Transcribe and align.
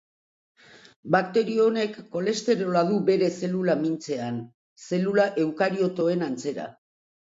Bakterio 1.15 1.67
honek 1.73 1.99
kolesterola 2.17 2.83
du 2.89 2.99
bere 3.11 3.31
zelula 3.43 3.79
mintzean, 3.85 4.43
zelula 4.91 5.31
eukariotoen 5.47 6.31
antzera. 6.35 6.73